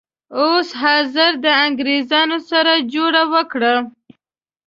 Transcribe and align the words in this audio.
اوس 0.39 0.69
حاضر 0.81 1.31
د 1.45 1.47
انګریزانو 1.65 2.37
سره 2.49 2.73
جوړه 2.93 3.23
وکړه. 3.33 3.73